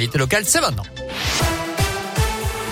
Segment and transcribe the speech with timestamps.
[0.00, 0.84] L'été locale, c'est maintenant.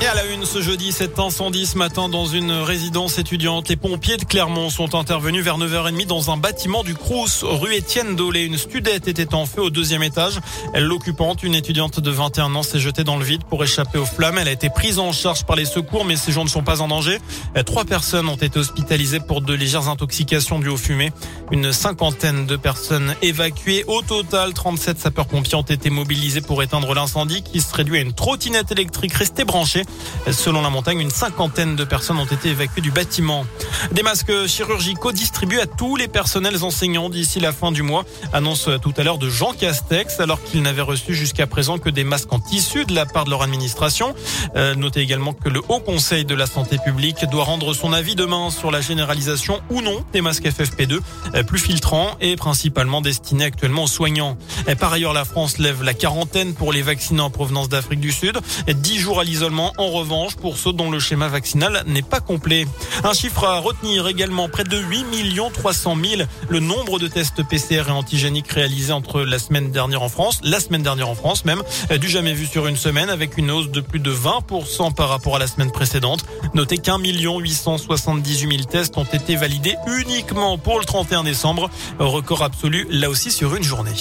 [0.00, 3.68] Et à la une ce jeudi, cet incendie ce matin dans une résidence étudiante.
[3.68, 8.14] Les pompiers de Clermont sont intervenus vers 9h30 dans un bâtiment du Crous, rue Étienne
[8.14, 8.42] Dolé.
[8.42, 10.38] Une studette était en feu au deuxième étage.
[10.72, 14.38] L'occupante, une étudiante de 21 ans, s'est jetée dans le vide pour échapper aux flammes.
[14.38, 16.80] Elle a été prise en charge par les secours, mais ses gens ne sont pas
[16.80, 17.18] en danger.
[17.66, 21.10] Trois personnes ont été hospitalisées pour de légères intoxications dues aux fumées.
[21.50, 23.82] Une cinquantaine de personnes évacuées.
[23.88, 28.12] Au total, 37 sapeurs-pompiers ont été mobilisés pour éteindre l'incendie qui se réduit à une
[28.12, 29.82] trottinette électrique restée branchée.
[30.30, 33.46] Selon la montagne, une cinquantaine de personnes ont été évacuées du bâtiment.
[33.92, 38.68] Des masques chirurgicaux distribués à tous les personnels enseignants d'ici la fin du mois, annonce
[38.82, 42.32] tout à l'heure de Jean Castex, alors qu'il n'avait reçu jusqu'à présent que des masques
[42.32, 44.14] en tissu de la part de leur administration.
[44.56, 48.14] Euh, notez également que le Haut Conseil de la Santé publique doit rendre son avis
[48.14, 51.00] demain sur la généralisation ou non des masques FFP2,
[51.34, 54.36] euh, plus filtrants et principalement destinés actuellement aux soignants.
[54.78, 58.38] Par ailleurs, la France lève la quarantaine pour les vaccinés en provenance d'Afrique du Sud.
[58.68, 62.66] 10 jours à l'isolement en revanche pour ceux dont le schéma vaccinal n'est pas complet.
[63.04, 65.06] Un chiffre à retenir également, près de 8
[65.52, 70.08] 300 000 le nombre de tests PCR et antigéniques réalisés entre la semaine dernière en
[70.08, 71.62] France, la semaine dernière en France même,
[72.00, 75.36] du jamais vu sur une semaine avec une hausse de plus de 20% par rapport
[75.36, 76.24] à la semaine précédente.
[76.54, 82.42] Notez qu'un million 878 000 tests ont été validés uniquement pour le 31 décembre, record
[82.42, 83.92] absolu là aussi sur une journée.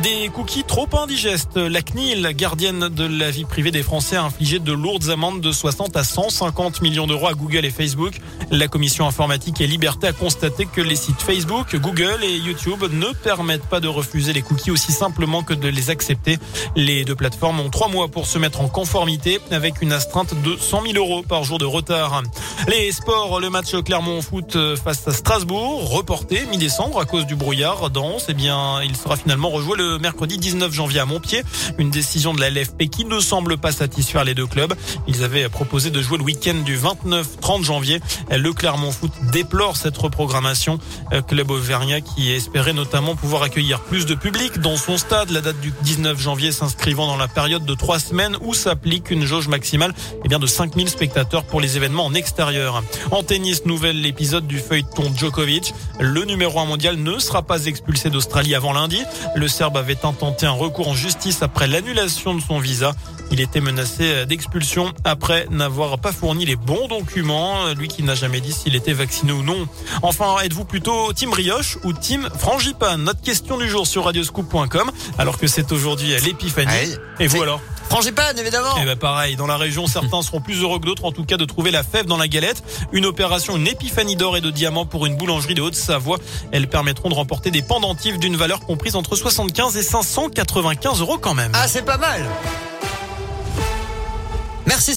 [0.00, 1.58] Des cookies trop indigestes.
[1.58, 5.52] La CNIL, gardienne de la vie privée des Français, a infligé de lourdes amendes de
[5.52, 8.14] 60 à 150 millions d'euros à Google et Facebook.
[8.50, 13.12] La commission informatique et liberté a constaté que les sites Facebook, Google et YouTube ne
[13.12, 16.38] permettent pas de refuser les cookies aussi simplement que de les accepter.
[16.74, 20.56] Les deux plateformes ont trois mois pour se mettre en conformité avec une astreinte de
[20.56, 22.22] 100 000 euros par jour de retard.
[22.66, 27.90] Les sports, le match Clermont foot face à Strasbourg, reporté mi-décembre à cause du brouillard
[27.90, 31.42] dense, eh bien, il sera finalement rejoué le mercredi 19 janvier à Montpied.
[31.78, 34.74] Une décision de la LFP qui ne semble pas satisfaire les deux clubs.
[35.06, 38.00] Ils avaient proposé de jouer le week-end du 29-30 janvier.
[38.30, 40.78] Le Clermont Foot déplore cette reprogrammation.
[41.12, 45.30] Euh, club auvergnat qui espérait notamment pouvoir accueillir plus de public dans son stade.
[45.30, 49.24] La date du 19 janvier s'inscrivant dans la période de trois semaines où s'applique une
[49.24, 49.92] jauge maximale
[50.24, 52.82] eh bien de 5000 spectateurs pour les événements en extérieur.
[53.10, 55.74] En tennis, nouvel épisode du feuilleton Djokovic.
[56.00, 59.02] Le numéro 1 mondial ne sera pas expulsé d'Australie avant lundi.
[59.34, 62.92] Le Serbe avait intenté un recours en justice après l'annulation de son visa.
[63.30, 68.40] Il était menacé d'expulsion après n'avoir pas fourni les bons documents, lui qui n'a jamais
[68.40, 69.66] dit s'il était vacciné ou non.
[70.02, 73.02] Enfin, êtes-vous plutôt team brioche ou team frangipane?
[73.02, 76.94] Notre question du jour sur radioscoop.com, alors que c'est aujourd'hui l'épiphanie.
[77.20, 77.60] Et vous alors?
[77.92, 78.78] Frangipane, évidemment.
[78.78, 81.26] Et eh ben pareil, dans la région, certains seront plus heureux que d'autres, en tout
[81.26, 82.64] cas, de trouver la fève dans la galette.
[82.90, 86.16] Une opération, une épiphanie d'or et de diamants pour une boulangerie de Haute-Savoie.
[86.52, 91.34] Elles permettront de remporter des pendentifs d'une valeur comprise entre 75 et 595 euros quand
[91.34, 91.52] même.
[91.54, 92.22] Ah, c'est pas mal.